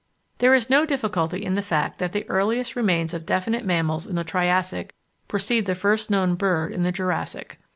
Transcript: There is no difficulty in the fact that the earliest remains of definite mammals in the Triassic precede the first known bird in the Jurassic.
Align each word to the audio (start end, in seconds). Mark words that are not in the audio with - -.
There 0.39 0.55
is 0.55 0.67
no 0.67 0.83
difficulty 0.83 1.45
in 1.45 1.53
the 1.53 1.61
fact 1.61 1.99
that 1.99 2.11
the 2.11 2.27
earliest 2.27 2.75
remains 2.75 3.13
of 3.13 3.23
definite 3.23 3.63
mammals 3.63 4.07
in 4.07 4.15
the 4.15 4.23
Triassic 4.23 4.95
precede 5.27 5.67
the 5.67 5.75
first 5.75 6.09
known 6.09 6.33
bird 6.33 6.73
in 6.73 6.81
the 6.81 6.91
Jurassic. 6.91 7.59